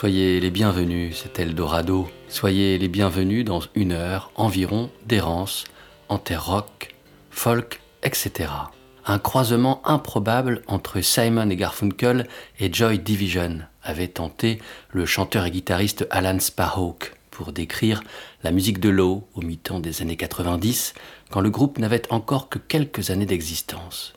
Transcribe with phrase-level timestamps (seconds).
[0.00, 2.08] Soyez les bienvenus, c'est Eldorado.
[2.30, 5.64] Soyez les bienvenus dans une heure environ d'errance
[6.08, 6.94] en terre rock,
[7.28, 8.48] folk, etc.
[9.04, 12.26] Un croisement improbable entre Simon et Garfunkel
[12.60, 18.02] et Joy Division avait tenté le chanteur et guitariste Alan Sparhawk pour décrire
[18.42, 20.94] la musique de Lowe au mi-temps des années 90,
[21.28, 24.14] quand le groupe n'avait encore que quelques années d'existence.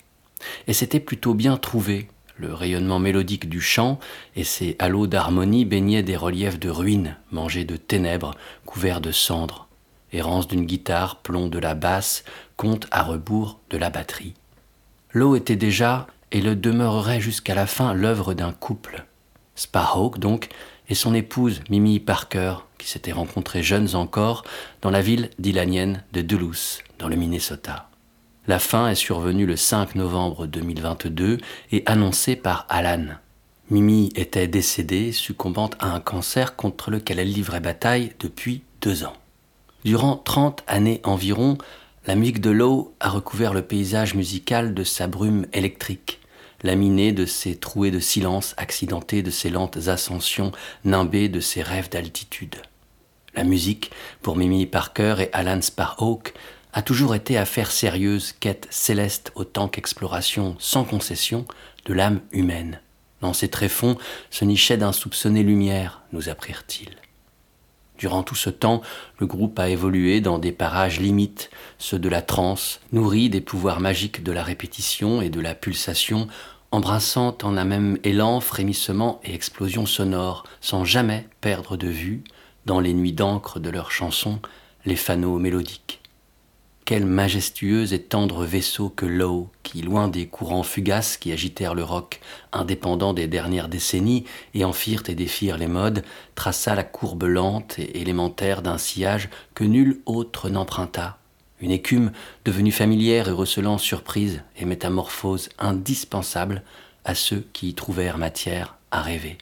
[0.67, 3.99] Et c'était plutôt bien trouvé, le rayonnement mélodique du chant
[4.35, 9.67] et ses halos d'harmonie baignaient des reliefs de ruines, mangés de ténèbres, couverts de cendres.
[10.11, 12.23] Errance d'une guitare, plomb de la basse,
[12.57, 14.33] compte à rebours de la batterie.
[15.11, 19.05] L'eau était déjà, et le demeurerait jusqu'à la fin, l'œuvre d'un couple.
[19.55, 20.49] Sparhawk, donc,
[20.89, 24.43] et son épouse Mimi Parker, qui s'étaient rencontrés jeunes encore
[24.81, 27.89] dans la ville d'Ilanienne de Duluth, dans le Minnesota.
[28.45, 31.37] La fin est survenue le 5 novembre 2022
[31.71, 33.05] et annoncée par Alan.
[33.69, 39.13] Mimi était décédée, succombant à un cancer contre lequel elle livrait bataille depuis deux ans.
[39.85, 41.57] Durant 30 années environ,
[42.05, 46.19] la musique de l'eau a recouvert le paysage musical de sa brume électrique,
[46.63, 50.51] laminée de ses trouées de silence accidentées de ses lentes ascensions,
[50.83, 52.57] nimbées de ses rêves d'altitude.
[53.35, 56.33] La musique, pour Mimi Parker et Alan Sparhawk,
[56.73, 61.45] a toujours été affaire sérieuse, quête céleste autant qu'exploration sans concession
[61.85, 62.81] de l'âme humaine.
[63.21, 63.97] Dans ses tréfonds
[64.31, 66.97] se nichait d'insoupçonnée lumière, nous apprirent-ils.
[67.97, 68.81] Durant tout ce temps,
[69.19, 73.79] le groupe a évolué dans des parages limites, ceux de la transe, nourris des pouvoirs
[73.79, 76.27] magiques de la répétition et de la pulsation,
[76.71, 82.23] embrassant en un même élan frémissements et explosions sonores, sans jamais perdre de vue,
[82.65, 84.39] dans les nuits d'encre de leurs chansons,
[84.85, 86.02] les fanaux mélodiques.
[86.85, 91.83] Quel majestueux et tendre vaisseau que Lowe, qui, loin des courants fugaces qui agitèrent le
[91.83, 92.19] rock,
[92.51, 96.03] indépendant des dernières décennies, et en firent et défirent les modes,
[96.35, 101.19] traça la courbe lente et élémentaire d'un sillage que nul autre n'emprunta.
[101.61, 102.11] Une écume
[102.43, 106.63] devenue familière et recelant surprise et métamorphose indispensable
[107.05, 109.37] à ceux qui y trouvèrent matière à rêver.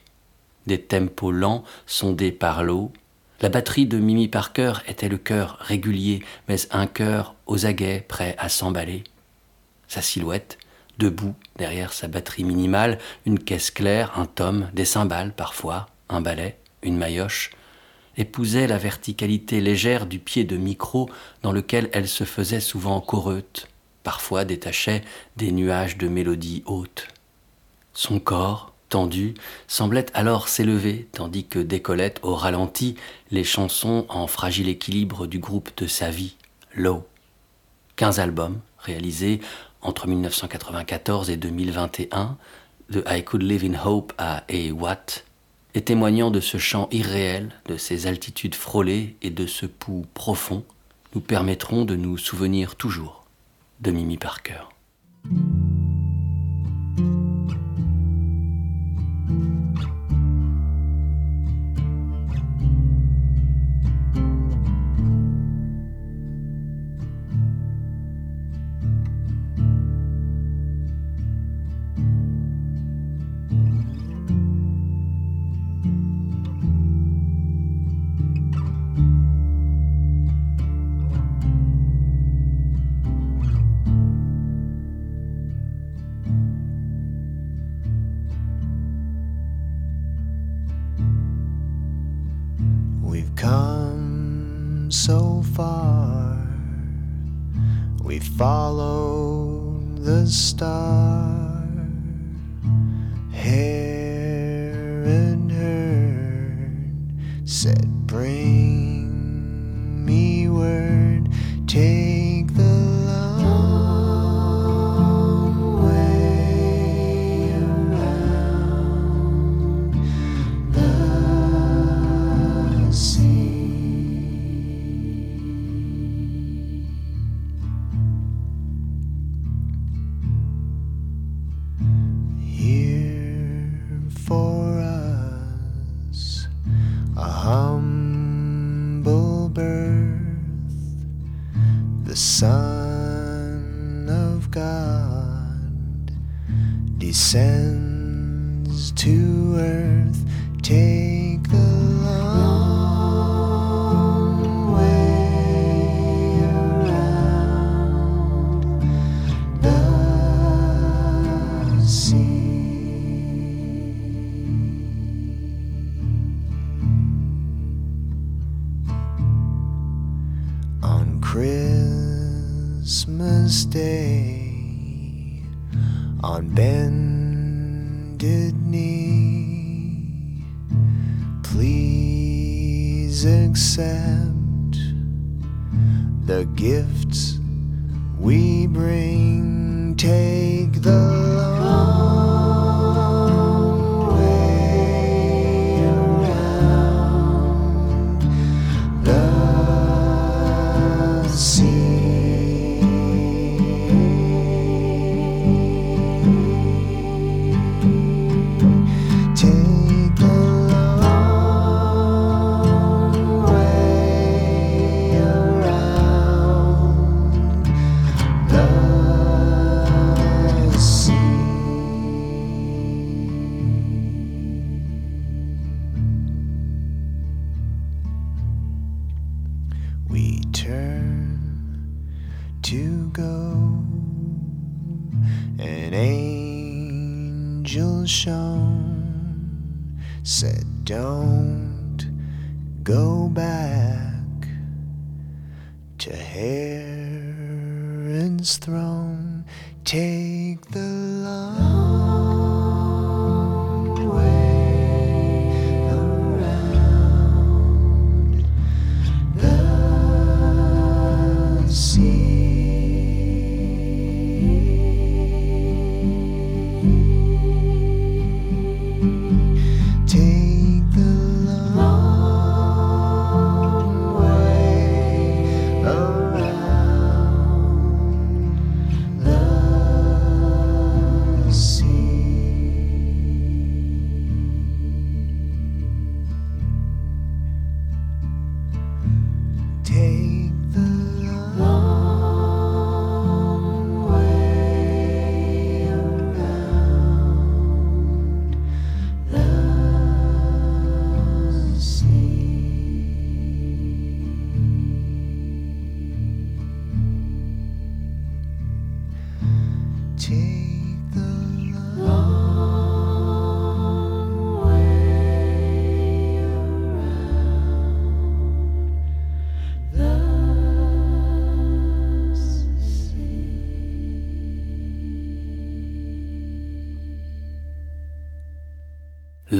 [0.68, 2.92] Des tempos lents sondés par l'eau,
[3.42, 8.36] la batterie de Mimi Parker était le cœur régulier, mais un cœur aux aguets, prêt
[8.38, 9.02] à s'emballer.
[9.88, 10.58] Sa silhouette,
[10.98, 16.56] debout derrière sa batterie minimale, une caisse claire, un tome, des cymbales parfois, un balai,
[16.84, 17.50] une maillotche,
[18.16, 21.10] épousait la verticalité légère du pied de micro
[21.42, 23.66] dans lequel elle se faisait souvent coreute,
[24.04, 25.02] parfois détachait
[25.36, 27.08] des nuages de mélodies hautes.
[27.92, 29.32] Son corps, tendu,
[29.68, 32.94] semblait alors s'élever, tandis que décollaient au ralenti
[33.30, 36.36] les chansons en fragile équilibre du groupe de sa vie,
[36.74, 37.06] Low.
[37.96, 39.40] Quinze albums réalisés
[39.80, 42.36] entre 1994 et 2021,
[42.90, 45.22] de I Could Live in Hope à A What,
[45.74, 50.64] et témoignant de ce chant irréel, de ses altitudes frôlées et de ce pouls profond,
[51.14, 53.24] nous permettront de nous souvenir toujours
[53.80, 54.68] de Mimi Parker.
[98.22, 101.41] Follow the star.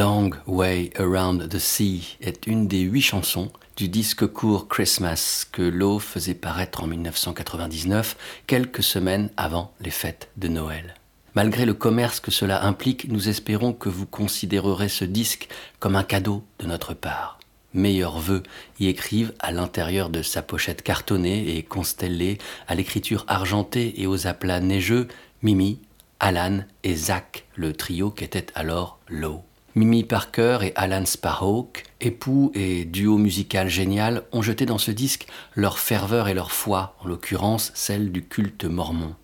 [0.02, 5.62] Long Way Around the Sea est une des huit chansons du disque court Christmas que
[5.62, 8.16] Lowe faisait paraître en 1999,
[8.48, 10.94] quelques semaines avant les fêtes de Noël.
[11.36, 15.46] Malgré le commerce que cela implique, nous espérons que vous considérerez ce disque
[15.78, 17.38] comme un cadeau de notre part.
[17.72, 18.42] Meilleurs vœux
[18.80, 24.26] y écrivent à l'intérieur de sa pochette cartonnée et constellée à l'écriture argentée et aux
[24.26, 25.06] aplats neigeux
[25.42, 25.78] Mimi,
[26.18, 29.44] Alan et Zach, le trio qu'était alors Lowe.
[29.74, 35.26] Mimi Parker et Alan Sparhawk, époux et duo musical génial, ont jeté dans ce disque
[35.54, 39.14] leur ferveur et leur foi, en l'occurrence celle du culte mormon.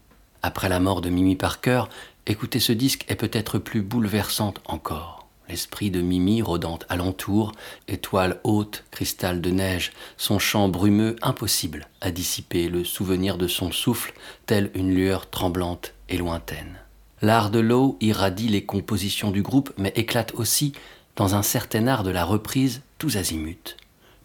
[0.40, 1.84] Après la mort de Mimi Parker,
[2.26, 5.26] écouter ce disque est peut-être plus bouleversante encore.
[5.50, 7.52] L'esprit de Mimi rôdant alentour,
[7.86, 13.70] étoile haute, cristal de neige, son chant brumeux impossible à dissiper le souvenir de son
[13.70, 14.14] souffle,
[14.46, 16.78] tel une lueur tremblante et lointaine.
[17.20, 20.72] L'art de Lowe irradie les compositions du groupe, mais éclate aussi
[21.16, 23.76] dans un certain art de la reprise tous azimuts.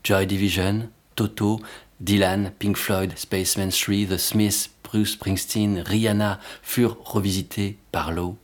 [0.03, 1.59] Joy Division, Toto,
[2.01, 8.35] Dylan, Pink Floyd, Spaceman 3, The Smiths, Bruce Springsteen, Rihanna furent revisités par Lowe.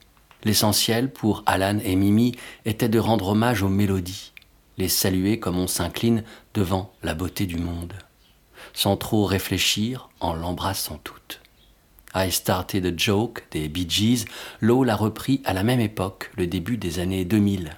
[0.43, 4.31] L'essentiel pour Alan et Mimi était de rendre hommage aux mélodies,
[4.79, 6.23] les saluer comme on s'incline
[6.55, 7.93] devant la beauté du monde,
[8.73, 11.38] sans trop réfléchir en l'embrassant toute.
[12.15, 14.25] I Started a Joke des Bee Gees,
[14.61, 17.77] Lowe l'a repris à la même époque, le début des années 2000.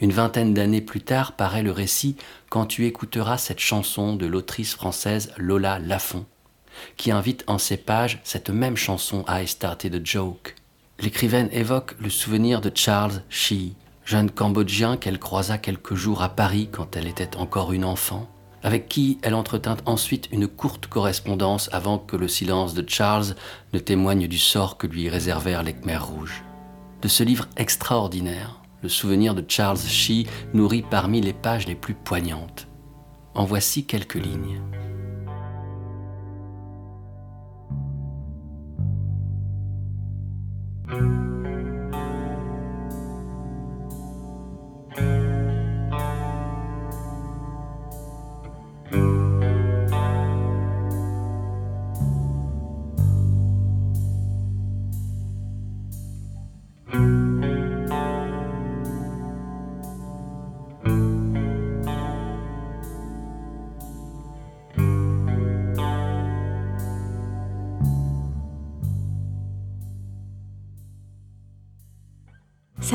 [0.00, 2.16] Une vingtaine d'années plus tard paraît le récit
[2.50, 6.26] quand tu écouteras cette chanson de l'autrice française Lola Lafont,
[6.96, 10.54] qui invite en ses pages cette même chanson I Started a Joke.
[11.00, 16.68] L'écrivaine évoque le souvenir de Charles Shee, jeune Cambodgien qu'elle croisa quelques jours à Paris
[16.70, 18.28] quand elle était encore une enfant,
[18.62, 23.34] avec qui elle entretint ensuite une courte correspondance avant que le silence de Charles
[23.72, 26.42] ne témoigne du sort que lui réservèrent les Khmers rouges.
[27.02, 31.94] De ce livre extraordinaire, le souvenir de Charles Shee nourrit parmi les pages les plus
[31.94, 32.68] poignantes.
[33.34, 34.60] En voici quelques lignes.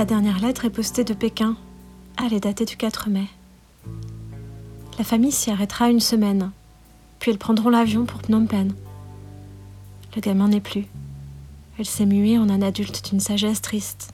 [0.01, 1.55] Sa dernière lettre est postée de Pékin.
[2.17, 3.27] Elle est datée du 4 mai.
[4.97, 6.49] La famille s'y arrêtera une semaine,
[7.19, 8.73] puis ils prendront l'avion pour Phnom Penh.
[10.15, 10.87] Le gamin n'est plus.
[11.77, 14.11] Elle s'est muée en un adulte d'une sagesse triste.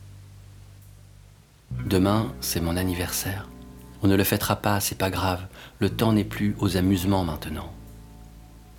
[1.85, 3.47] Demain, c'est mon anniversaire.
[4.03, 5.47] On ne le fêtera pas, c'est pas grave.
[5.79, 7.71] Le temps n'est plus aux amusements maintenant.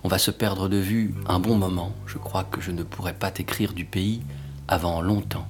[0.03, 1.91] On va se perdre de vue un bon moment.
[2.05, 4.21] Je crois que je ne pourrai pas t'écrire du pays
[4.67, 5.47] avant longtemps.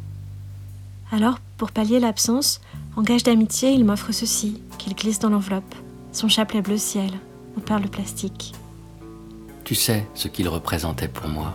[1.11, 2.61] Alors, pour pallier l'absence,
[2.95, 5.75] en gage d'amitié, il m'offre ceci, qu'il glisse dans l'enveloppe.
[6.11, 7.11] Son chapelet bleu ciel,
[7.57, 8.53] aux perles plastiques.
[9.63, 11.53] Tu sais ce qu'il représentait pour moi.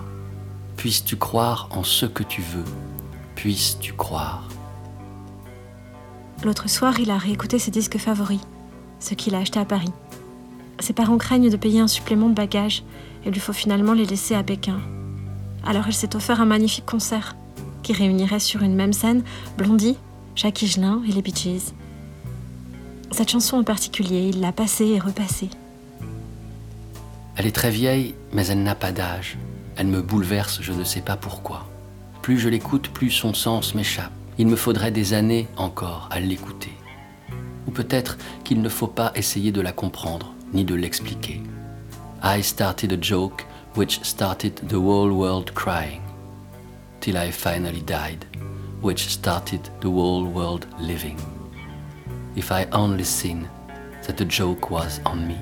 [0.76, 2.64] Puisses-tu croire en ce que tu veux.
[3.37, 4.49] Puisses-tu croire.
[6.44, 8.40] L'autre soir, il a réécouté ses disques favoris,
[8.99, 9.92] ceux qu'il a achetés à Paris.
[10.80, 12.82] Ses parents craignent de payer un supplément de bagages
[13.25, 14.80] et lui faut finalement les laisser à Pékin.
[15.64, 17.37] Alors il s'est offert un magnifique concert
[17.84, 19.22] qui réunirait sur une même scène
[19.56, 19.96] Blondie,
[20.34, 21.72] Jacques Higelin et les Bee.
[23.12, 25.50] Cette chanson en particulier, il l'a passée et repassée.
[27.36, 29.38] Elle est très vieille, mais elle n'a pas d'âge.
[29.76, 31.68] Elle me bouleverse, je ne sais pas pourquoi.
[32.22, 34.10] Plus je l'écoute, plus son sens m'échappe.
[34.38, 36.72] Il me faudrait des années encore à l'écouter.
[37.68, 41.40] Ou peut-être qu'il ne faut pas essayer de la comprendre, ni de l'expliquer.
[42.22, 43.44] I started a joke
[43.76, 46.00] which started the whole world crying,
[47.04, 48.25] till I finally died,
[48.80, 51.18] which started the whole world living.
[52.34, 53.46] If I only seen
[54.06, 55.37] that the joke was on me.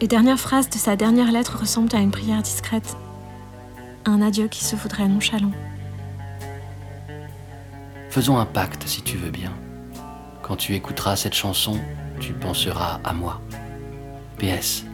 [0.00, 2.96] Les dernières phrases de sa dernière lettre ressemblent à une prière discrète.
[4.06, 5.52] Un adieu qui se voudrait nonchalant.
[8.08, 9.52] Faisons un pacte si tu veux bien.
[10.42, 11.78] Quand tu écouteras cette chanson,
[12.20, 13.42] tu penseras à moi.
[14.38, 14.84] PS.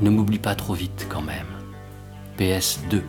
[0.00, 1.48] Ne m'oublie pas trop vite quand même.
[2.36, 3.02] PS 2.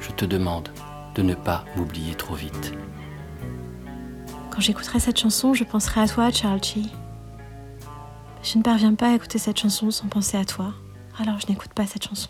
[0.00, 0.68] Je te demande
[1.14, 2.72] de ne pas m'oublier trop vite.
[4.50, 6.90] Quand j'écouterai cette chanson, je penserai à toi, Charlie.
[8.42, 10.72] Je ne parviens pas à écouter cette chanson sans penser à toi,
[11.18, 12.28] alors je n'écoute pas cette chanson.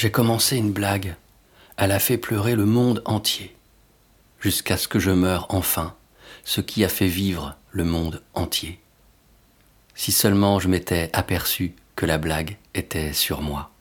[0.00, 1.14] J'ai commencé une blague.
[1.76, 3.54] Elle a fait pleurer le monde entier.
[4.40, 5.94] Jusqu'à ce que je meure enfin,
[6.42, 8.80] ce qui a fait vivre le monde entier.
[9.94, 13.72] Si seulement je m'étais aperçu que la blague était sur moi.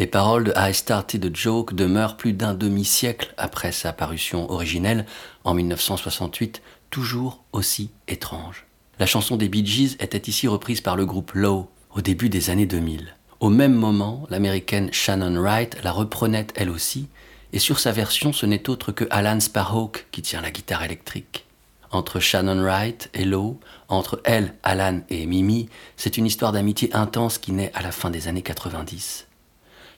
[0.00, 5.06] Les paroles de I Started a Joke demeurent plus d'un demi-siècle après sa parution originelle
[5.44, 8.66] en 1968, toujours aussi étranges.
[8.98, 12.50] La chanson des Bee Gees était ici reprise par le groupe Low au début des
[12.50, 13.14] années 2000.
[13.40, 17.08] Au même moment, l'américaine Shannon Wright la reprenait elle aussi,
[17.54, 21.46] et sur sa version, ce n'est autre que Alan Sparhawk qui tient la guitare électrique.
[21.90, 27.38] Entre Shannon Wright et Lowe, entre elle, Alan et Mimi, c'est une histoire d'amitié intense
[27.38, 29.26] qui naît à la fin des années 90.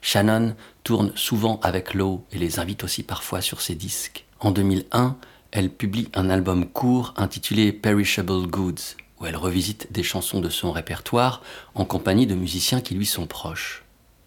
[0.00, 4.24] Shannon tourne souvent avec Lowe et les invite aussi parfois sur ses disques.
[4.38, 5.16] En 2001,
[5.50, 10.72] elle publie un album court intitulé Perishable Goods, où elle revisite des chansons de son
[10.72, 11.42] répertoire
[11.76, 13.85] en compagnie de musiciens qui lui sont proches.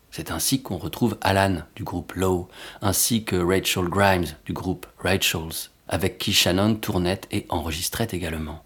[0.09, 2.47] C'est ainsi qu'on retrouve Alan du groupe Low,
[2.81, 8.63] ainsi que Rachel Grimes du groupe Rachels, avec qui Shannon tournait et enregistrait également.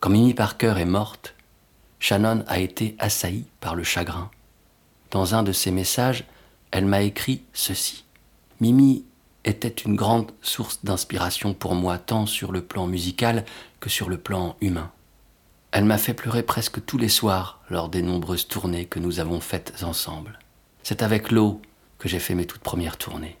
[0.00, 1.34] Quand Mimi Parker est morte,
[1.98, 4.30] Shannon a été assaillie par le chagrin.
[5.10, 6.24] Dans un de ses messages,
[6.70, 8.04] elle m'a écrit ceci.
[8.60, 9.04] Mimi
[9.44, 13.44] était une grande source d'inspiration pour moi tant sur le plan musical
[13.80, 14.90] que sur le plan humain.
[15.76, 19.40] Elle m'a fait pleurer presque tous les soirs lors des nombreuses tournées que nous avons
[19.40, 20.38] faites ensemble.
[20.82, 21.60] C'est avec l'eau
[21.98, 23.36] que j'ai fait mes toutes premières tournées.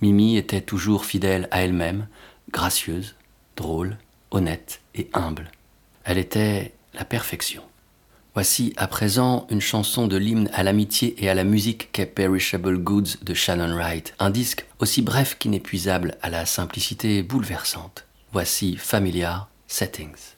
[0.00, 2.06] Mimi était toujours fidèle à elle-même,
[2.50, 3.14] gracieuse,
[3.56, 3.98] drôle,
[4.30, 5.50] honnête et humble.
[6.04, 7.62] Elle était la perfection.
[8.32, 12.78] Voici à présent une chanson de l'hymne à l'amitié et à la musique qu'est Perishable
[12.78, 18.06] Goods de Shannon Wright, un disque aussi bref qu'inépuisable à la simplicité bouleversante.
[18.32, 20.36] Voici Familiar Settings.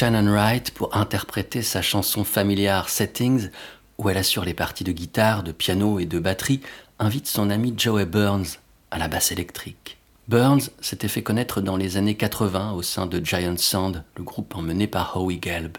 [0.00, 3.50] Shannon Wright pour interpréter sa chanson familière Settings,
[3.98, 6.62] où elle assure les parties de guitare, de piano et de batterie,
[6.98, 8.46] invite son ami Joey Burns
[8.90, 9.98] à la basse électrique.
[10.26, 14.56] Burns s'était fait connaître dans les années 80 au sein de Giant Sound, le groupe
[14.56, 15.76] emmené par Howie Gelb.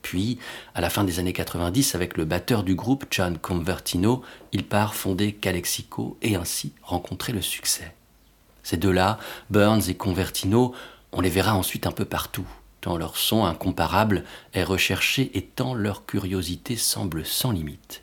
[0.00, 0.38] Puis,
[0.74, 4.94] à la fin des années 90, avec le batteur du groupe, John Convertino, il part
[4.94, 7.94] fonder Calexico et ainsi rencontrer le succès.
[8.62, 9.18] Ces deux-là,
[9.50, 10.74] Burns et Convertino,
[11.12, 12.48] on les verra ensuite un peu partout,
[12.96, 14.24] leur son incomparable
[14.54, 18.02] est recherché et tant leur curiosité semble sans limite.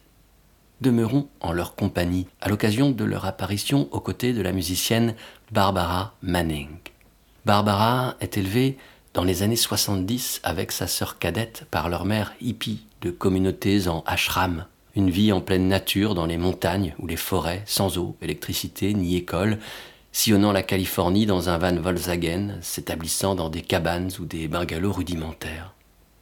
[0.82, 5.16] Demeurons en leur compagnie à l'occasion de leur apparition aux côtés de la musicienne
[5.52, 6.70] Barbara Manning.
[7.46, 8.78] Barbara est élevée
[9.14, 14.04] dans les années 70 avec sa sœur cadette par leur mère hippie de communautés en
[14.06, 18.94] ashram, une vie en pleine nature dans les montagnes ou les forêts, sans eau, électricité
[18.94, 19.60] ni école,
[20.16, 25.74] sillonnant la Californie dans un van Volkswagen, s'établissant dans des cabanes ou des bungalows rudimentaires.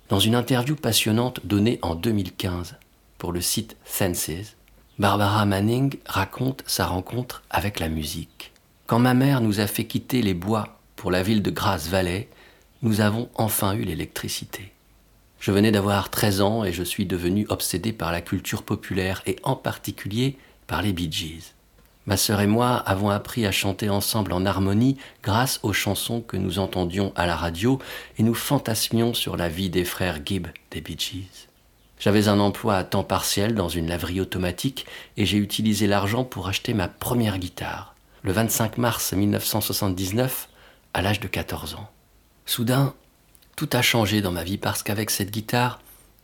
[0.09, 2.75] Dans une interview passionnante donnée en 2015
[3.19, 4.55] pour le site Senses,
[4.97, 8.51] Barbara Manning raconte sa rencontre avec la musique.
[8.87, 12.29] Quand ma mère nous a fait quitter les bois pour la ville de Grasse Valley,
[12.81, 14.71] nous avons enfin eu l'électricité.
[15.39, 19.35] Je venais d'avoir 13 ans et je suis devenu obsédé par la culture populaire et
[19.43, 21.52] en particulier par les Bee Gees.
[22.05, 26.35] Ma sœur et moi avons appris à chanter ensemble en harmonie grâce aux chansons que
[26.35, 27.79] nous entendions à la radio
[28.17, 31.47] et nous fantasmions sur la vie des frères Gibb des Bee Gees.
[31.99, 34.85] J'avais un emploi à temps partiel dans une laverie automatique
[35.15, 40.49] et j'ai utilisé l'argent pour acheter ma première guitare, le 25 mars 1979,
[40.93, 41.89] à l'âge de 14 ans.
[42.45, 42.93] Soudain,
[43.55, 45.79] tout a changé dans ma vie parce qu'avec cette guitare,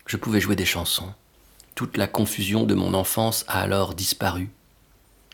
[0.06, 1.14] je pouvais jouer des chansons.
[1.76, 4.50] Toute la confusion de mon enfance a alors disparu.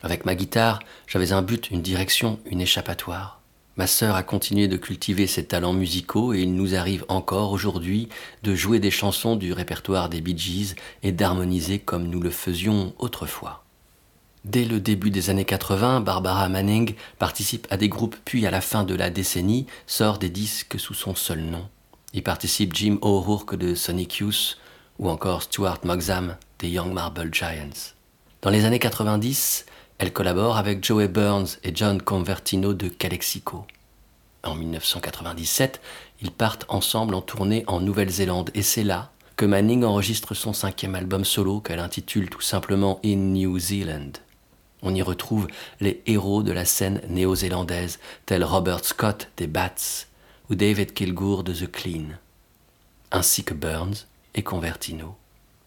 [0.02, 3.40] Avec ma guitare, j'avais un but, une direction, une échappatoire.
[3.76, 8.08] Ma sœur a continué de cultiver ses talents musicaux et il nous arrive encore aujourd'hui
[8.42, 12.94] de jouer des chansons du répertoire des Bee Gees et d'harmoniser comme nous le faisions
[12.98, 13.64] autrefois.
[14.46, 18.60] Dès le début des années 80, Barbara Manning participe à des groupes, puis à la
[18.60, 21.68] fin de la décennie, sort des disques sous son seul nom.
[22.14, 24.56] Y participe Jim O'Rourke de Sonic Youth
[24.98, 27.92] ou encore Stuart Moxham des Young Marble Giants.
[28.40, 29.66] Dans les années 90,
[29.98, 33.66] elle collabore avec Joey Burns et John Convertino de Calexico.
[34.42, 35.80] En 1997,
[36.20, 40.94] ils partent ensemble en tournée en Nouvelle-Zélande et c'est là que Manning enregistre son cinquième
[40.94, 44.12] album solo qu'elle intitule tout simplement In New Zealand.
[44.82, 45.48] On y retrouve
[45.80, 50.04] les héros de la scène néo-zélandaise, tels Robert Scott des Bats
[50.50, 52.04] ou David Kilgour de The Clean,
[53.10, 55.16] ainsi que Burns et Convertino.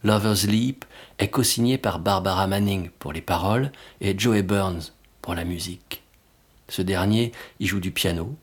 [0.03, 0.85] Lover's Leap
[1.17, 6.03] est co-signé par Barbara Manning pour les paroles et Joey Burns pour la musique.
[6.69, 8.35] Ce dernier y joue du piano,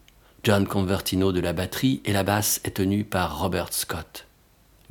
[0.42, 4.26] John Convertino de la batterie et la basse est tenue par Robert Scott.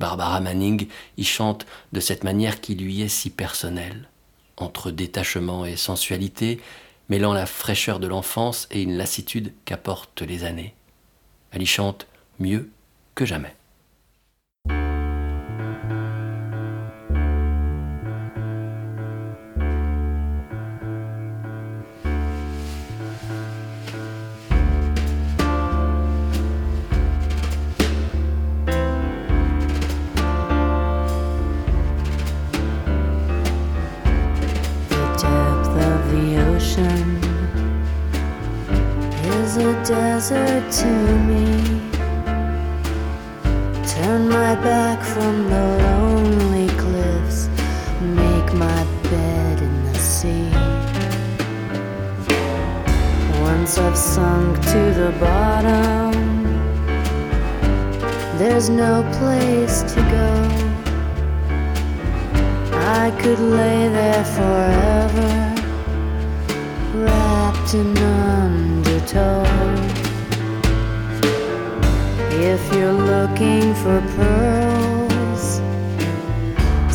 [0.00, 4.08] Barbara Manning y chante de cette manière qui lui est si personnelle
[4.56, 6.60] entre détachement et sensualité,
[7.08, 10.74] mêlant la fraîcheur de l'enfance et une lassitude qu'apportent les années.
[11.52, 12.06] Elle y chante
[12.38, 12.70] mieux
[13.14, 13.54] que jamais.
[40.70, 40.86] To
[41.28, 41.80] me.
[43.86, 47.48] Turn my back from the lonely cliffs,
[48.00, 50.50] make my bed in the sea.
[53.42, 56.12] Once I've sunk to the bottom,
[58.36, 60.32] there's no place to go.
[62.72, 65.54] I could lay there forever,
[67.04, 69.95] wrapped in undertow.
[72.48, 75.60] If you're looking for pearls,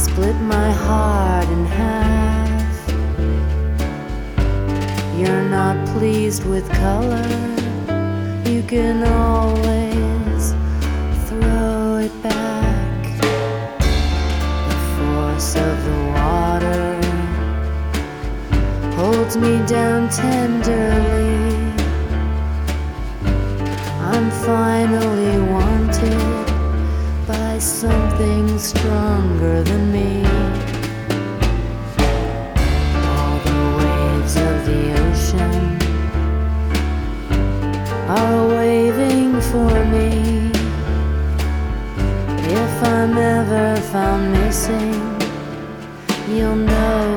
[0.02, 2.90] split my heart in half.
[5.20, 7.28] You're not pleased with color,
[8.46, 10.54] you can always
[11.28, 13.04] throw it back.
[14.70, 16.88] The force of the water
[18.96, 21.12] holds me down tenderly.
[24.14, 25.41] I'm finally
[28.12, 30.24] something stronger than me.
[33.06, 35.78] All the waves of the ocean
[38.10, 40.52] are waving for me.
[42.60, 44.94] If I'm ever found missing,
[46.28, 47.11] you'll know.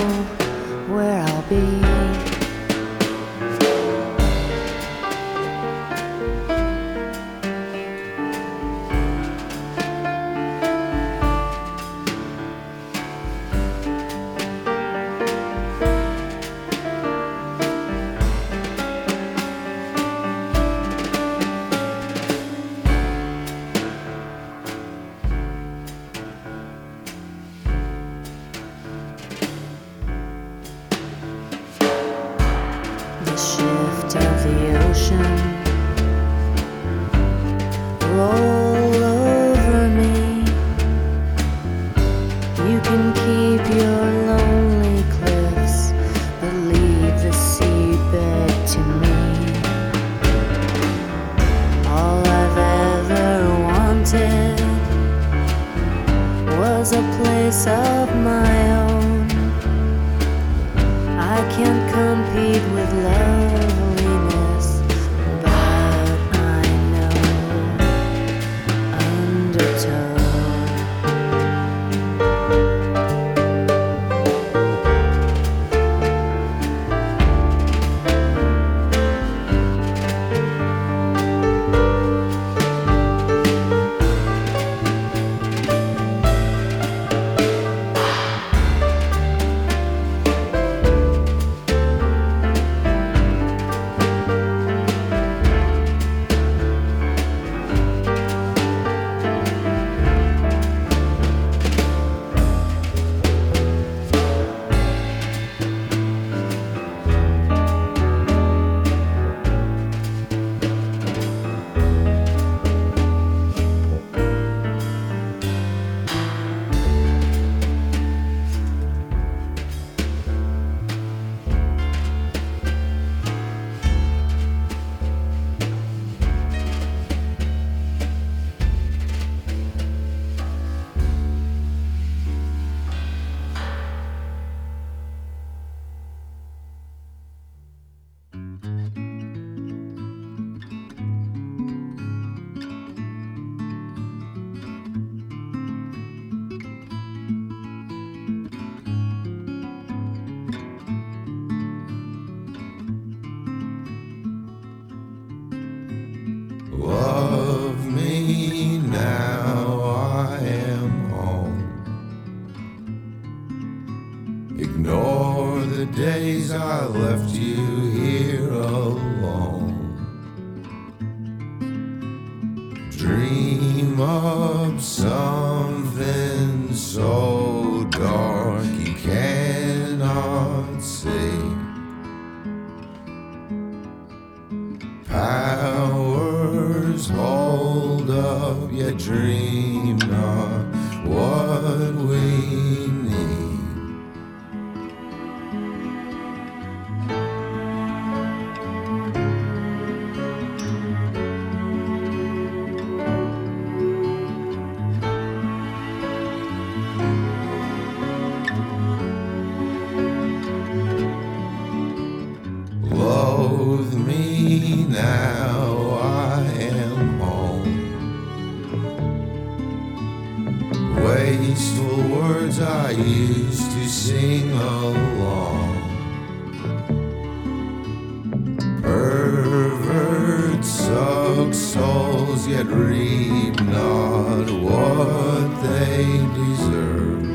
[232.54, 236.04] yet reap not what they
[236.40, 237.26] deserve.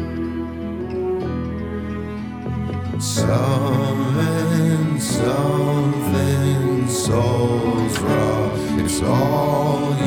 [3.04, 8.52] Some and something souls raw,
[8.82, 9.99] it's all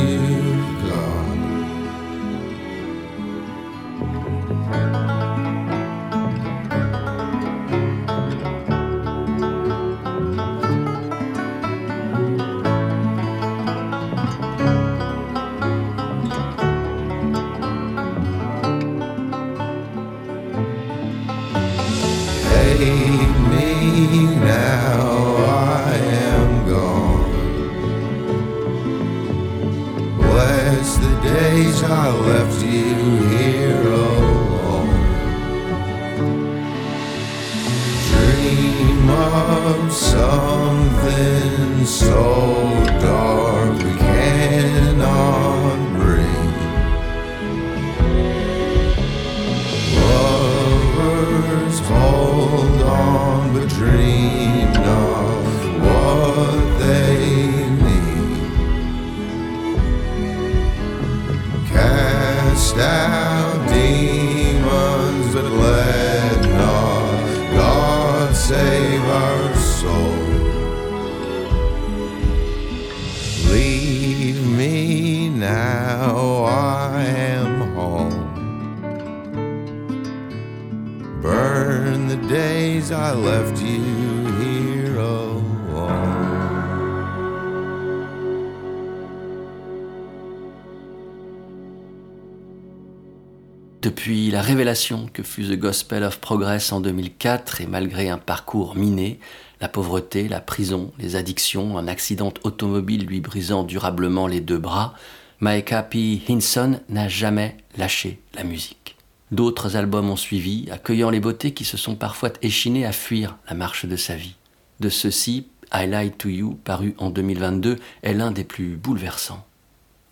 [94.53, 99.19] révélation que fut The Gospel of Progress en 2004 et malgré un parcours miné,
[99.63, 104.93] la pauvreté, la prison, les addictions, un accident automobile lui brisant durablement les deux bras,
[105.41, 106.21] Maeka P.
[106.29, 108.97] Hinson n'a jamais lâché la musique.
[109.31, 113.55] D'autres albums ont suivi, accueillant les beautés qui se sont parfois échinées à fuir la
[113.55, 114.37] marche de sa vie.
[114.81, 119.47] De ceux-ci, I Lie to You, paru en 2022, est l'un des plus bouleversants.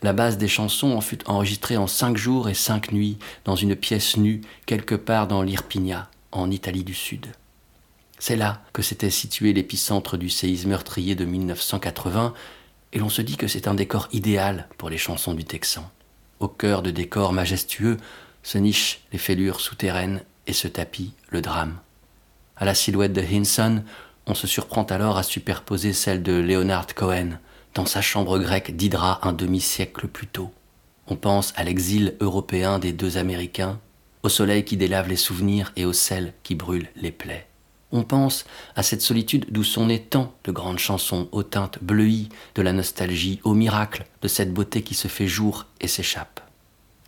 [0.02, 3.76] La base des chansons en fut enregistrée en cinq jours et cinq nuits dans une
[3.76, 7.26] pièce nue quelque part dans l'Irpinia, en Italie du Sud.
[8.18, 12.34] C'est là que s'était situé l'épicentre du séisme meurtrier de 1980,
[12.92, 15.90] et l'on se dit que c'est un décor idéal pour les chansons du Texan.
[16.38, 17.98] Au cœur de décors majestueux
[18.42, 21.78] se nichent les fêlures souterraines et se tapit le drame.
[22.56, 23.82] À la silhouette de Hinson,
[24.26, 27.38] on se surprend alors à superposer celle de Leonard Cohen,
[27.74, 30.50] dans sa chambre grecque d'Hydra un demi-siècle plus tôt.
[31.06, 33.80] On pense à l'exil européen des deux Américains,
[34.22, 37.46] au soleil qui délave les souvenirs et au sel qui brûle les plaies.
[37.92, 38.44] On pense
[38.76, 42.72] à cette solitude d'où sont nées tant de grandes chansons aux teintes bleuies de la
[42.72, 46.40] nostalgie, au miracle de cette beauté qui se fait jour et s'échappe.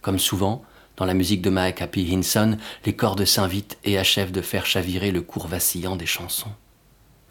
[0.00, 0.64] Comme souvent,
[0.96, 2.06] dans la musique de Maek P.
[2.12, 6.52] Hinson, les cordes s'invitent et achèvent de faire chavirer le cours vacillant des chansons.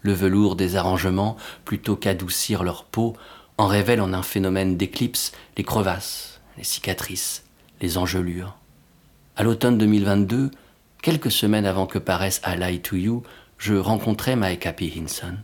[0.02, 3.16] Le velours des arrangements, plutôt qu'adoucir leur peau,
[3.58, 7.44] en révèle en un phénomène d'éclipse les crevasses, les cicatrices,
[7.80, 8.56] les engelures.
[9.36, 10.50] À l'automne 2022,
[11.00, 13.22] quelques semaines avant que paraisse I Lie to You,
[13.58, 14.92] je rencontrais Maeka P.
[14.96, 15.36] Hinson.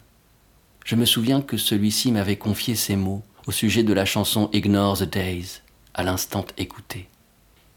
[0.85, 4.99] Je me souviens que celui-ci m'avait confié ces mots au sujet de la chanson Ignore
[4.99, 5.63] the Days,
[5.95, 7.09] à l'instant écouté.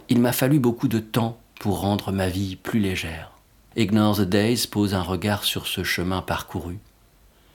[0.09, 3.31] Il m'a fallu beaucoup de temps pour rendre ma vie plus légère.
[3.77, 6.77] Ignore the Days pose un regard sur ce chemin parcouru.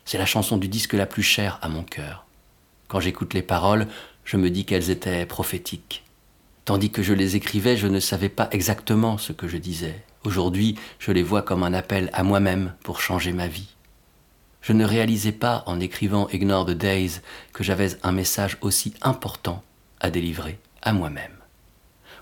[0.03, 2.25] C'est la chanson du disque la plus chère à mon cœur.
[2.87, 3.87] Quand j'écoute les paroles,
[4.25, 6.03] je me dis qu'elles étaient prophétiques.
[6.65, 10.03] Tandis que je les écrivais, je ne savais pas exactement ce que je disais.
[10.23, 13.75] Aujourd'hui, je les vois comme un appel à moi-même pour changer ma vie.
[14.61, 17.21] Je ne réalisais pas, en écrivant Ignore the Days,
[17.53, 19.61] que j'avais un message aussi important
[19.99, 21.36] à délivrer à moi-même.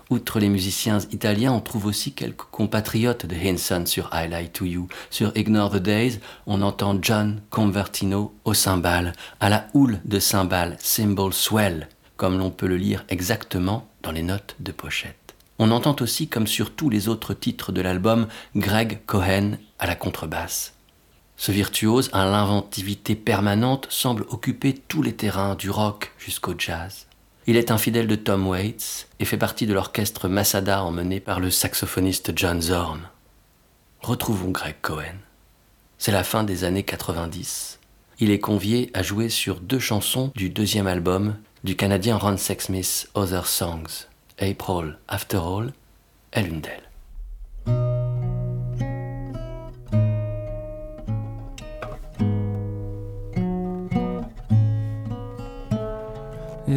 [0.08, 4.64] Outre les musiciens italiens, on trouve aussi quelques compatriotes de Hinson sur I Lie to
[4.64, 4.86] You.
[5.10, 10.76] Sur Ignore the Days, on entend John Convertino au cymbale, à la houle de cymbales,
[10.78, 15.34] cymbal swell, comme l'on peut le lire exactement dans les notes de pochette.
[15.58, 19.96] On entend aussi, comme sur tous les autres titres de l'album, Greg Cohen à la
[19.96, 20.74] contrebasse.
[21.36, 27.06] Ce virtuose, à l'inventivité permanente, semble occuper tous les terrains du rock jusqu'au jazz.
[27.48, 31.38] Il est un fidèle de Tom Waits et fait partie de l'orchestre Masada emmené par
[31.38, 33.08] le saxophoniste John Zorn.
[34.00, 35.14] Retrouvons Greg Cohen.
[35.96, 37.78] C'est la fin des années 90.
[38.18, 43.08] Il est convié à jouer sur deux chansons du deuxième album du Canadien Ron Sexsmith,
[43.14, 44.06] Other Songs.
[44.40, 45.72] April, After All,
[46.32, 47.95] est l'une d'elles.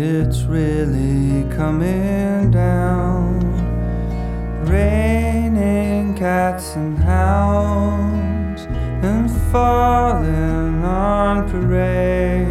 [0.02, 3.42] It's really coming down,
[4.66, 8.62] raining cats and hounds,
[9.04, 12.48] and falling on parade,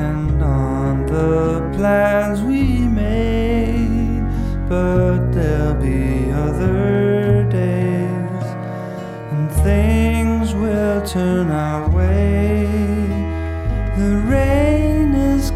[0.00, 4.24] and on the plans we made.
[4.70, 8.44] But there'll be other days,
[9.32, 12.66] and things will turn our way.
[13.98, 14.81] The rain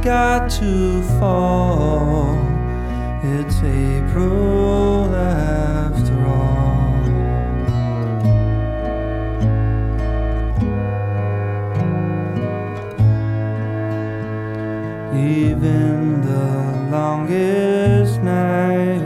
[0.07, 2.39] got to fall.
[3.25, 6.95] It's April after all.
[15.13, 19.03] Even the longest night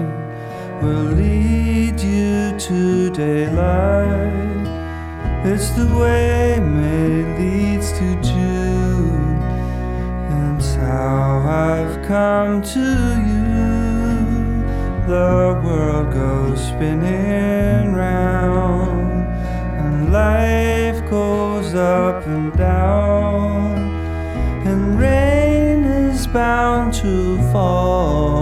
[0.83, 4.67] will lead you to daylight.
[5.47, 6.61] It's the way
[12.11, 12.89] come to
[13.31, 13.47] you.
[15.07, 19.29] The world goes spinning round,
[19.81, 23.79] and life goes up and down,
[24.67, 28.40] and rain is bound to fall.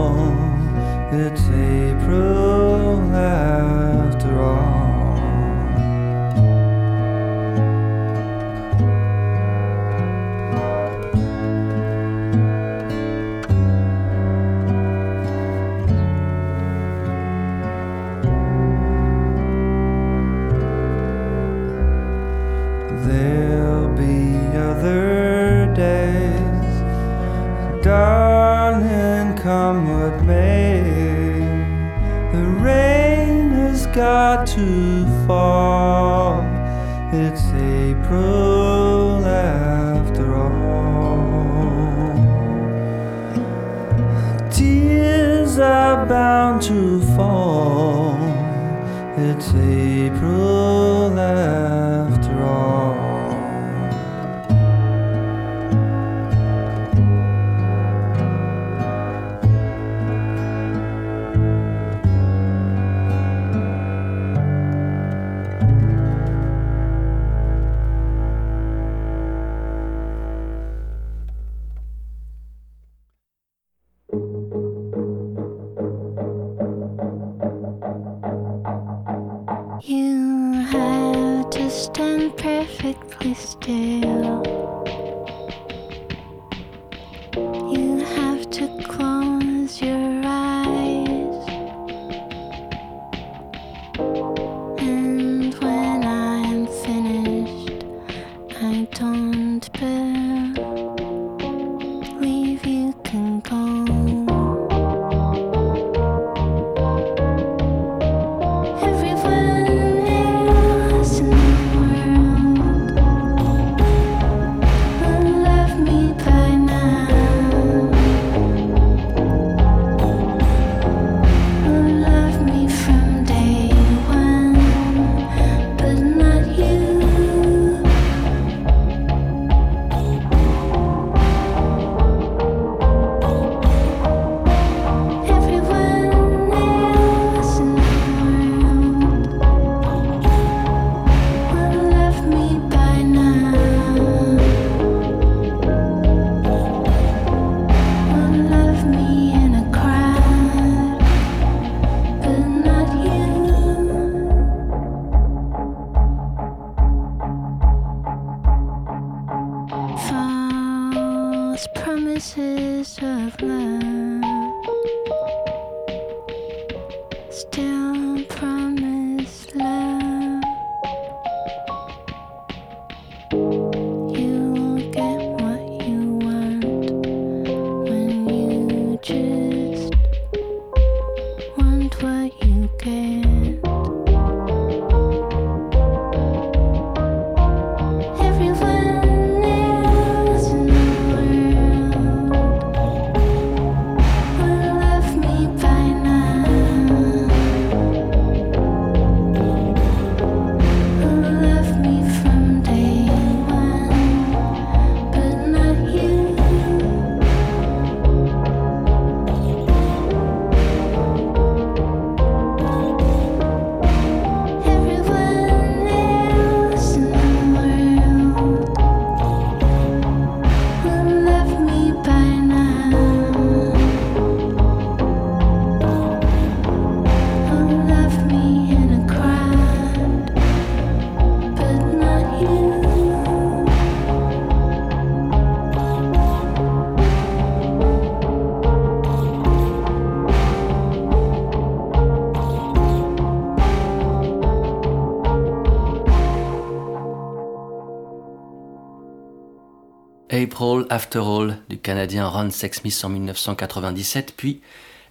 [250.39, 254.61] April After All du Canadien Ron Sexsmith en 1997, puis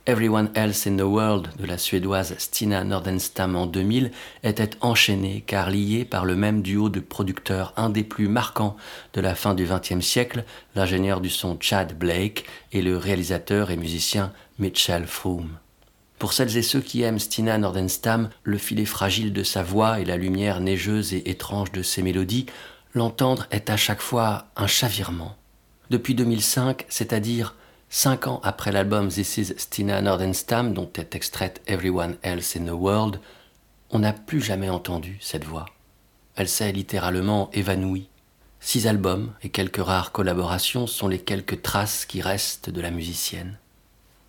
[0.06, 4.12] Everyone Else in the World de la Suédoise Stina Nordenstam en 2000
[4.44, 8.78] étaient enchaînés car liés par le même duo de producteurs, un des plus marquants
[9.16, 13.76] de la fin du XXe siècle, l'ingénieur du son Chad Blake et le réalisateur et
[13.76, 15.58] musicien Mitchell Froome.
[16.20, 20.06] Pour celles et ceux qui aiment Stina Nordenstam, le filet fragile de sa voix et
[20.06, 22.46] la lumière neigeuse et étrange de ses mélodies,
[22.98, 25.36] l'entendre est à chaque fois un chavirement.
[25.90, 27.56] Depuis 2005, c'est-à-dire
[27.90, 32.72] cinq ans après l'album This is Stina Nordenstam, dont est extraite Everyone Else in the
[32.72, 33.22] World,
[33.92, 35.66] on n'a plus jamais entendu cette voix.
[36.36, 38.10] Elle s'est littéralement évanouie.
[38.60, 43.58] Six albums et quelques rares collaborations sont les quelques traces qui restent de la musicienne.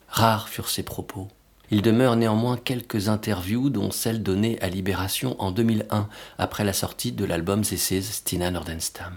[0.09, 1.29] Rares furent ses propos.
[1.71, 6.09] Il demeure néanmoins quelques interviews, dont celle donnée à Libération en 2001,
[6.39, 9.13] après la sortie de l'album is Stina Nordenstam.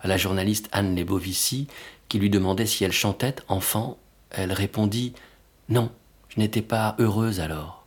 [0.00, 1.66] À la journaliste Anne Lebovici,
[2.08, 3.96] qui lui demandait si elle chantait enfant,
[4.30, 5.14] elle répondit
[5.70, 5.90] Non,
[6.28, 7.86] je n'étais pas heureuse alors.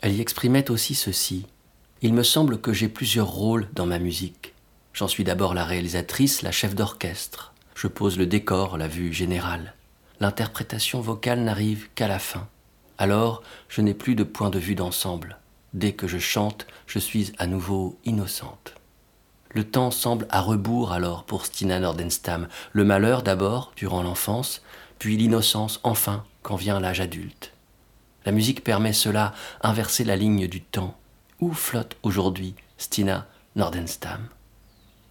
[0.00, 1.46] Elle y exprimait aussi ceci
[2.02, 4.54] Il me semble que j'ai plusieurs rôles dans ma musique.
[4.92, 7.54] J'en suis d'abord la réalisatrice, la chef d'orchestre.
[7.74, 9.74] Je pose le décor, la vue générale.
[10.20, 12.46] L'interprétation vocale n'arrive qu'à la fin.
[13.00, 15.38] Alors, je n'ai plus de point de vue d'ensemble.
[15.72, 18.74] Dès que je chante, je suis à nouveau innocente.
[19.52, 22.46] Le temps semble à rebours alors pour Stina Nordenstam.
[22.72, 24.60] Le malheur d'abord, durant l'enfance,
[24.98, 27.54] puis l'innocence enfin, quand vient l'âge adulte.
[28.26, 29.32] La musique permet cela,
[29.62, 30.94] inverser la ligne du temps.
[31.40, 33.26] Où flotte aujourd'hui Stina
[33.56, 34.28] Nordenstam?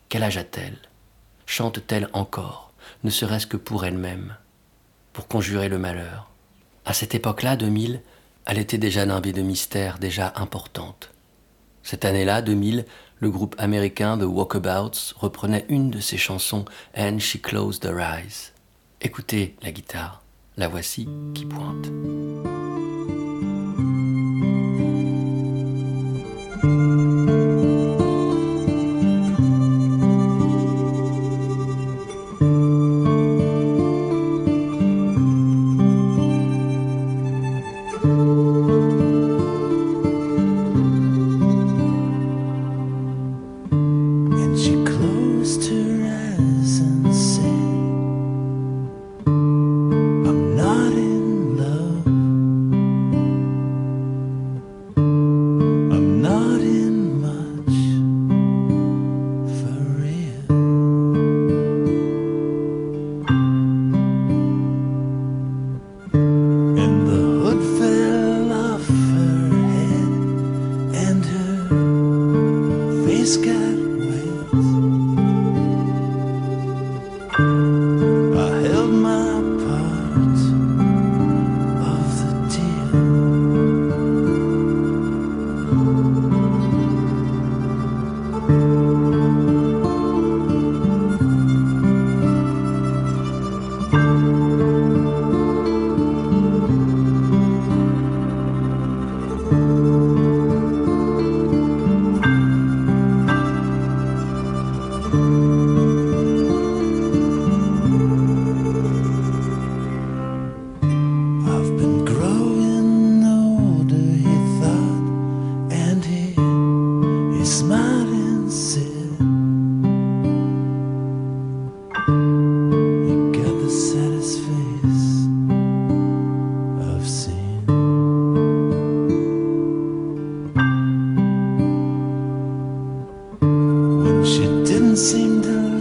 [0.10, 0.78] Quel âge a-t-elle?
[1.48, 2.72] Chante-t-elle encore,
[3.04, 4.36] ne serait-ce que pour elle-même,
[5.12, 6.29] pour conjurer le malheur
[6.90, 8.02] À cette époque-là, 2000,
[8.48, 11.12] elle était déjà nimbée de mystères, déjà importante.
[11.84, 12.84] Cette année-là, 2000,
[13.20, 16.66] le groupe américain The Walkabouts reprenait une de ses chansons,
[16.98, 18.54] And She Closed Her Eyes.
[19.02, 20.24] Écoutez la guitare,
[20.58, 21.92] la voici qui pointe.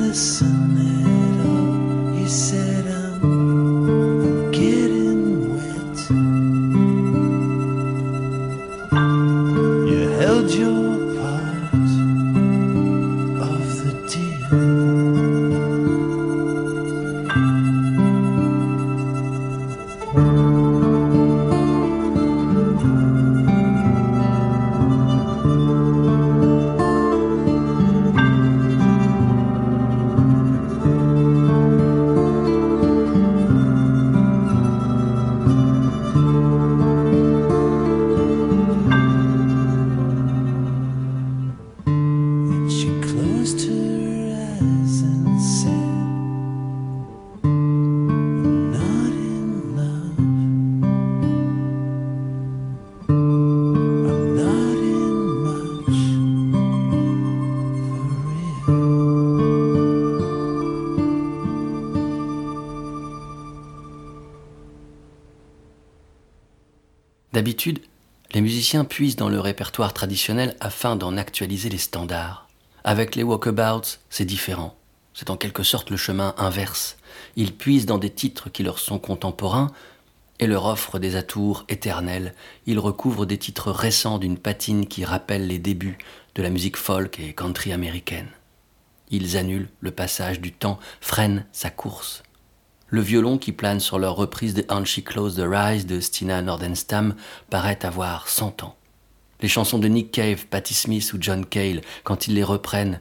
[0.08, 0.67] Listen
[68.68, 72.50] musiciens puisent dans le répertoire traditionnel afin d'en actualiser les standards.
[72.84, 74.76] Avec les walkabouts, c'est différent.
[75.14, 76.98] C'est en quelque sorte le chemin inverse.
[77.36, 79.68] Ils puisent dans des titres qui leur sont contemporains
[80.38, 82.34] et leur offrent des atours éternels.
[82.66, 85.96] Ils recouvrent des titres récents d'une patine qui rappelle les débuts
[86.34, 88.28] de la musique folk et country américaine.
[89.08, 92.22] Ils annulent le passage du temps, freinent sa course.
[92.90, 96.40] Le violon qui plane sur leur reprise de And She Closed the Rise de Stina
[96.40, 97.14] Nordenstam
[97.50, 98.76] paraît avoir 100 ans.
[99.42, 103.00] Les chansons de Nick Cave, Patti Smith ou John Cale, quand ils les reprennent,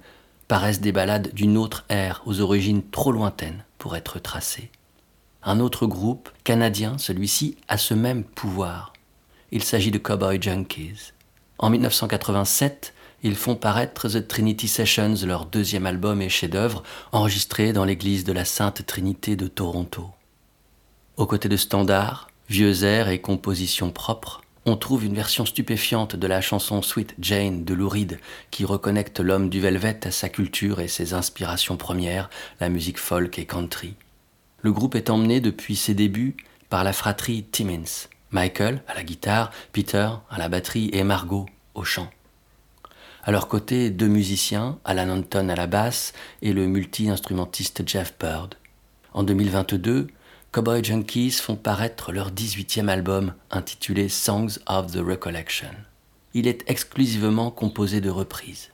[0.49, 4.71] paraissent des ballades d'une autre ère aux origines trop lointaines pour être tracées.
[5.41, 8.91] Un autre groupe, canadien celui-ci, a ce même pouvoir.
[9.51, 11.13] il s'agit de Cowboy Junkies.
[11.59, 17.85] En 1987, ils font paraître The Trinity Sessions, leur deuxième album et chef-d'œuvre, enregistré dans
[17.85, 20.09] l'église de la Sainte Trinité de Toronto.
[21.17, 26.27] Aux côtés de standards, vieux airs et compositions propres, on trouve une version stupéfiante de
[26.27, 28.19] la chanson Sweet Jane de Lou Reed
[28.51, 33.39] qui reconnecte l'homme du Velvet à sa culture et ses inspirations premières, la musique folk
[33.39, 33.95] et country.
[34.61, 36.35] Le groupe est emmené depuis ses débuts
[36.69, 41.85] par la fratrie Timmins, Michael à la guitare, Peter à la batterie et Margot au
[41.85, 42.09] chant.
[43.27, 48.55] À leur côté, deux musiciens, Alan Anton à la basse et le multi-instrumentiste Jeff Bird.
[49.11, 50.07] En 2022,
[50.53, 55.71] Cowboy Junkies font paraître leur 18e album intitulé Songs of the Recollection.
[56.35, 58.69] Il est exclusivement composé de reprises.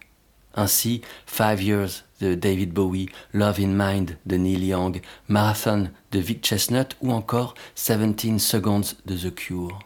[0.53, 6.45] Ainsi, Five Years de David Bowie, Love in Mind de Neil Young, Marathon de Vic
[6.45, 9.79] Chestnut ou encore 17 Seconds de The Cure.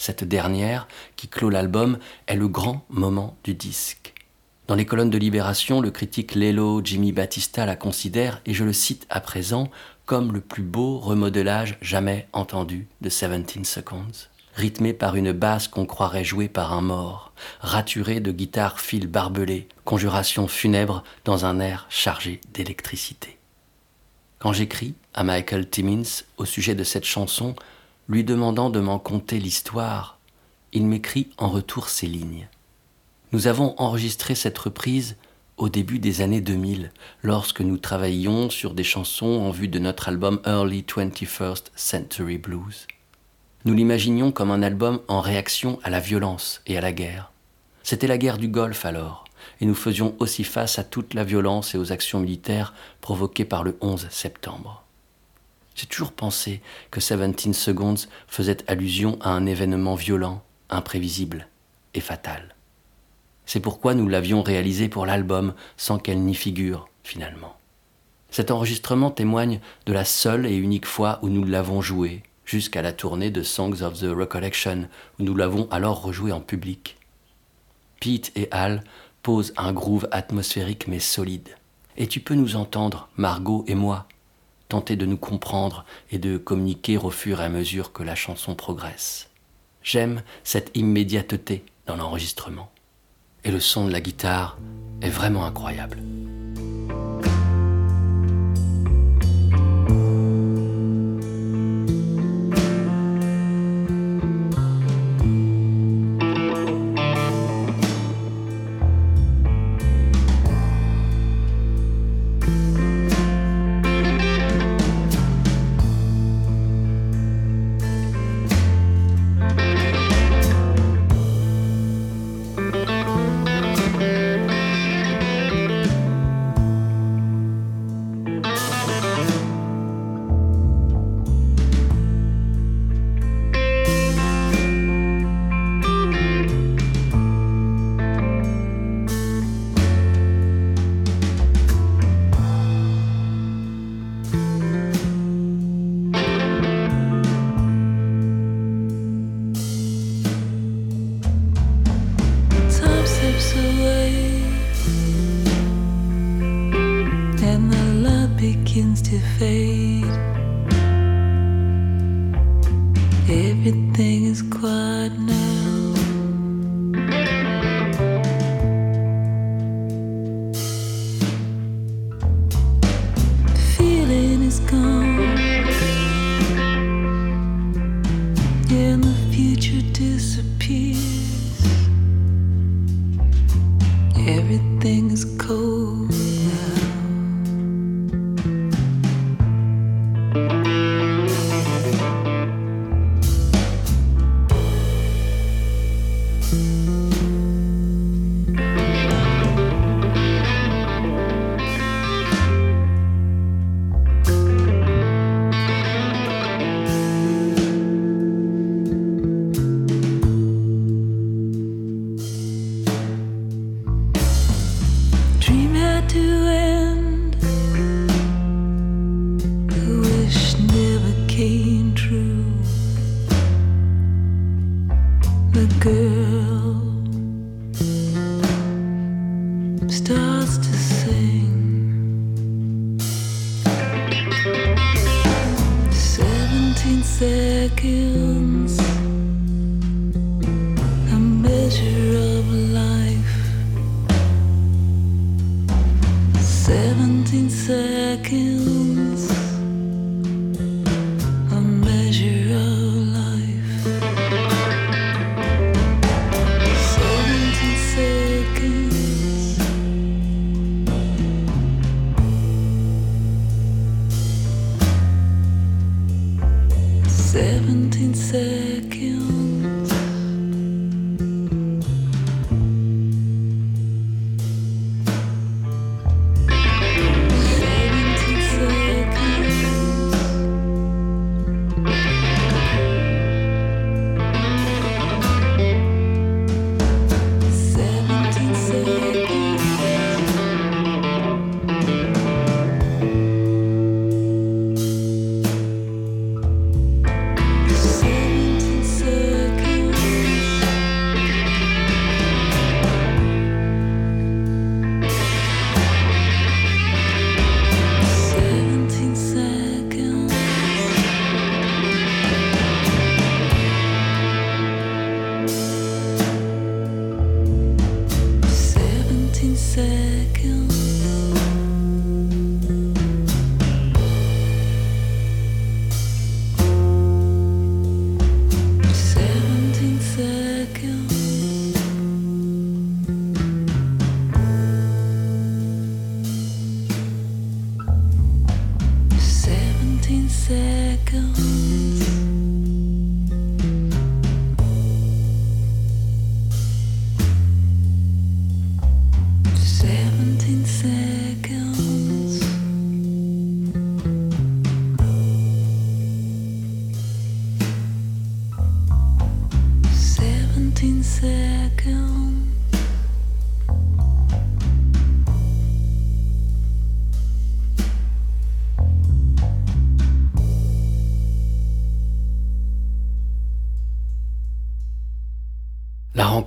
[0.00, 4.14] Cette dernière, qui clôt l'album, est le grand moment du disque.
[4.66, 8.72] Dans les colonnes de Libération, le critique Lelo Jimmy Battista la considère, et je le
[8.72, 9.68] cite à présent,
[10.06, 15.84] comme le plus beau remodelage jamais entendu de 17 Seconds rythmé par une basse qu'on
[15.84, 21.86] croirait jouée par un mort, raturé de guitares fil barbelés, conjuration funèbre dans un air
[21.90, 23.36] chargé d'électricité.
[24.38, 27.54] Quand j'écris à Michael Timmins au sujet de cette chanson,
[28.10, 30.18] lui demandant de m'en conter l'histoire,
[30.72, 32.48] il m'écrit en retour ces lignes.
[33.30, 35.16] Nous avons enregistré cette reprise
[35.56, 36.90] au début des années 2000,
[37.22, 42.88] lorsque nous travaillions sur des chansons en vue de notre album Early 21st Century Blues.
[43.64, 47.30] Nous l'imaginions comme un album en réaction à la violence et à la guerre.
[47.84, 49.24] C'était la guerre du Golfe alors,
[49.60, 53.62] et nous faisions aussi face à toute la violence et aux actions militaires provoquées par
[53.62, 54.79] le 11 septembre.
[55.74, 56.60] J'ai toujours pensé
[56.90, 61.48] que 17 Seconds faisait allusion à un événement violent, imprévisible
[61.94, 62.54] et fatal.
[63.46, 67.56] C'est pourquoi nous l'avions réalisé pour l'album sans qu'elle n'y figure finalement.
[68.30, 72.92] Cet enregistrement témoigne de la seule et unique fois où nous l'avons joué, jusqu'à la
[72.92, 76.96] tournée de Songs of the Recollection, où nous l'avons alors rejoué en public.
[78.00, 78.84] Pete et Al
[79.22, 81.48] posent un groove atmosphérique mais solide.
[81.96, 84.06] Et tu peux nous entendre, Margot et moi,
[84.70, 88.54] tenter de nous comprendre et de communiquer au fur et à mesure que la chanson
[88.54, 89.28] progresse.
[89.82, 92.70] J'aime cette immédiateté dans l'enregistrement
[93.44, 94.58] et le son de la guitare
[95.02, 95.98] est vraiment incroyable.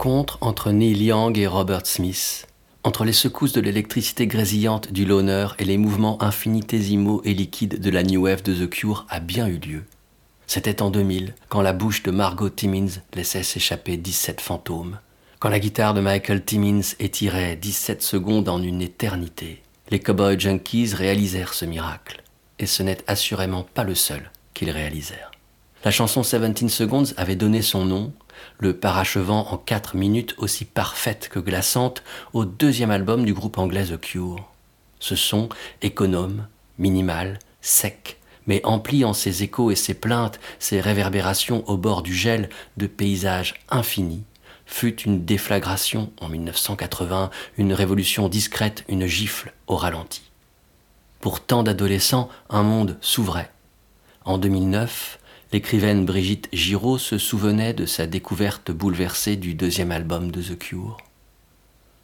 [0.06, 2.48] Entre Neil Young et Robert Smith,
[2.84, 7.90] entre les secousses de l'électricité grésillante du loner et les mouvements infinitésimaux et liquides de
[7.90, 9.84] la New Wave de The Cure a bien eu lieu.
[10.46, 15.00] C'était en 2000, quand la bouche de Margot Timmins laissait s'échapper 17 fantômes,
[15.40, 19.62] quand la guitare de Michael Timmins étirait 17 secondes en une éternité.
[19.90, 22.24] Les Cowboy Junkies réalisèrent ce miracle,
[22.60, 25.32] et ce n'est assurément pas le seul qu'ils réalisèrent.
[25.86, 28.14] La chanson 17 Seconds avait donné son nom,
[28.60, 33.86] le parachevant en 4 minutes aussi parfaite que glaçante, au deuxième album du groupe anglais
[33.86, 34.50] The Cure.
[35.00, 35.50] Ce son
[35.82, 42.04] économe, minimal, sec, mais empli en ses échos et ses plaintes, ses réverbérations au bord
[42.04, 44.24] du gel de paysages infinis,
[44.66, 50.24] fut une déflagration en 1980, une révolution discrète, une gifle au ralenti.
[51.20, 53.52] Pour tant d'adolescents, un monde s'ouvrait.
[54.26, 55.20] En 2009,
[55.54, 60.98] l'écrivaine Brigitte Giraud se souvenait de sa découverte bouleversée du deuxième album de The Cure.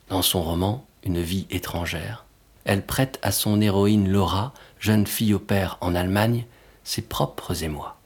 [0.08, 2.26] Dans son roman Une vie étrangère,
[2.64, 6.45] elle prête à son héroïne Laura, jeune fille au père en Allemagne,
[6.84, 7.97] ses propres émois.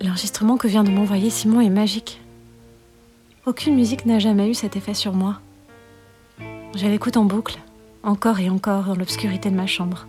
[0.00, 2.20] L'enregistrement que vient de m'envoyer Simon est magique.
[3.46, 5.40] Aucune musique n'a jamais eu cet effet sur moi.
[6.38, 7.58] Je l'écoute en boucle,
[8.04, 10.06] encore et encore dans l'obscurité de ma chambre.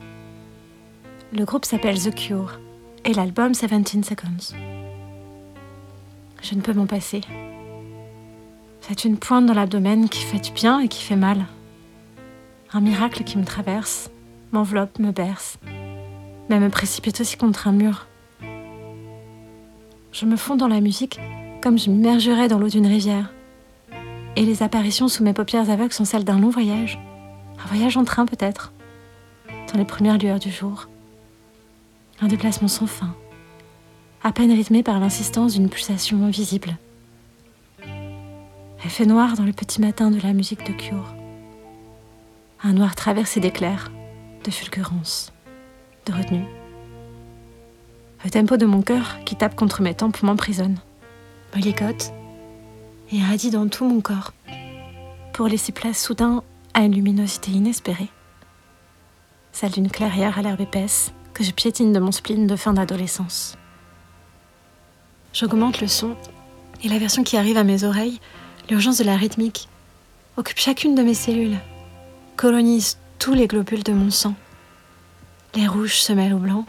[1.33, 2.59] Le groupe s'appelle The Cure
[3.05, 4.55] et l'album 17 Seconds.
[6.41, 7.21] Je ne peux m'en passer.
[8.81, 11.45] C'est une pointe dans l'abdomen qui fait du bien et qui fait mal.
[12.71, 14.09] Un miracle qui me traverse,
[14.51, 15.57] m'enveloppe, me berce,
[16.49, 18.07] mais me précipite aussi contre un mur.
[20.11, 21.19] Je me fonds dans la musique
[21.61, 23.31] comme je m'immergerais dans l'eau d'une rivière.
[24.35, 26.99] Et les apparitions sous mes paupières aveugles sont celles d'un long voyage.
[27.63, 28.71] Un voyage en train peut-être,
[29.71, 30.87] dans les premières lueurs du jour.
[32.21, 33.15] Un déplacement sans fin,
[34.23, 36.77] à peine rythmé par l'insistance d'une pulsation invisible.
[37.81, 41.13] Elle fait noir dans le petit matin de la musique de Cure.
[42.61, 43.89] Un noir traversé d'éclairs,
[44.43, 45.31] de fulgurances,
[46.05, 46.45] de retenue.
[48.25, 50.77] Le tempo de mon cœur qui tape contre mes tempes m'emprisonne,
[51.55, 52.11] me ligote
[53.11, 54.33] et irradie dans tout mon corps
[55.31, 56.43] pour laisser place soudain
[56.73, 58.09] à une luminosité inespérée,
[59.53, 63.55] celle d'une clairière à l'herbe épaisse que je piétine de mon spleen de fin d'adolescence.
[65.31, 66.17] J'augmente le son
[66.83, 68.19] et la version qui arrive à mes oreilles,
[68.69, 69.69] l'urgence de la rythmique,
[70.35, 71.57] occupe chacune de mes cellules,
[72.35, 74.35] colonise tous les globules de mon sang.
[75.55, 76.65] Les rouges se mêlent au blanc,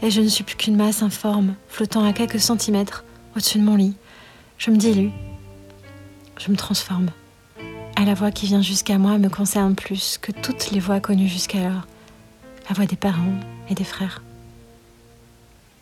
[0.00, 3.74] et je ne suis plus qu'une masse informe, flottant à quelques centimètres au-dessus de mon
[3.74, 3.96] lit.
[4.58, 5.10] Je me dilue,
[6.38, 7.10] je me transforme.
[8.00, 11.26] Et la voix qui vient jusqu'à moi me concerne plus que toutes les voix connues
[11.26, 11.88] jusqu'alors,
[12.68, 13.38] la voix des parents
[13.68, 14.22] et des frères.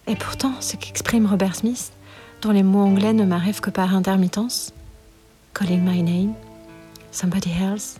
[0.07, 1.93] Et pourtant, ce qu'exprime Robert Smith,
[2.43, 4.73] dont les mots anglais ne m'arrivent que par intermittence,
[5.53, 6.35] Calling My Name,
[7.11, 7.99] Somebody Else,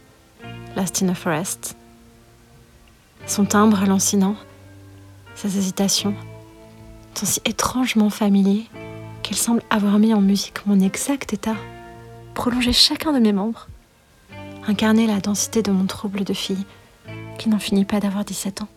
[0.77, 1.77] Lost in a Forest,
[3.27, 4.37] son timbre lancinant,
[5.35, 6.15] ses hésitations,
[7.15, 8.67] sont si étrangement familiers
[9.23, 11.57] qu'il semble avoir mis en musique mon exact état,
[12.35, 13.67] prolongé chacun de mes membres,
[14.69, 16.65] incarné la densité de mon trouble de fille
[17.39, 18.69] qui n'en finit pas d'avoir 17 ans.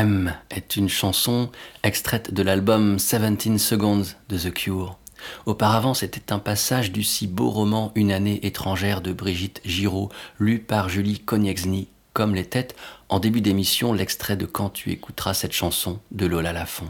[0.00, 1.50] M est une chanson
[1.82, 4.96] extraite de l'album 17 Seconds de The Cure.
[5.44, 10.58] Auparavant, c'était un passage du si beau roman Une année étrangère de Brigitte Giraud, lu
[10.58, 12.68] par Julie Konietzny, comme l'était
[13.10, 16.88] en début d'émission l'extrait de Quand tu écouteras cette chanson de Lola Lafont.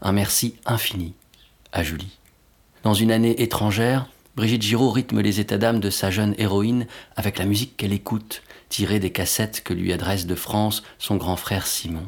[0.00, 1.12] Un merci infini
[1.72, 2.16] à Julie.
[2.82, 7.36] Dans Une année étrangère, Brigitte Giraud rythme les états d'âme de sa jeune héroïne avec
[7.36, 11.66] la musique qu'elle écoute, tirée des cassettes que lui adresse de France son grand frère
[11.66, 12.06] Simon.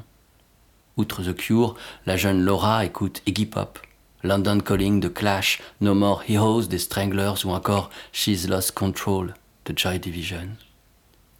[1.00, 3.78] Outre The Cure, la jeune Laura écoute Iggy Pop,
[4.22, 9.32] London Calling de Clash, No More Heroes des Stranglers ou encore She's Lost Control
[9.64, 10.50] de Joy Division.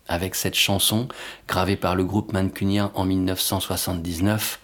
[0.08, 1.08] Avec cette chanson,
[1.46, 4.60] gravée par le groupe mancunien en 1979,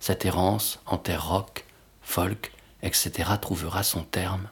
[0.00, 1.64] cette errance en terre rock,
[2.02, 2.50] folk,
[2.82, 3.30] etc.
[3.40, 4.48] trouvera son terme.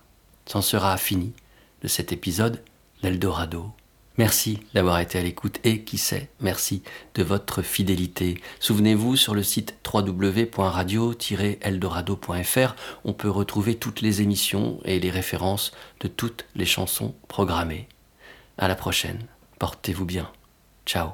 [0.46, 1.32] C'en sera fini
[1.82, 2.62] de cet épisode
[3.02, 3.72] d'Eldorado.
[4.18, 6.82] Merci d'avoir été à l'écoute et, qui sait, merci
[7.14, 8.40] de votre fidélité.
[8.58, 16.08] Souvenez-vous, sur le site www.radio-eldorado.fr, on peut retrouver toutes les émissions et les références de
[16.08, 17.86] toutes les chansons programmées.
[18.58, 19.24] À la prochaine.
[19.60, 20.28] Portez-vous bien.
[20.84, 21.10] Ciao.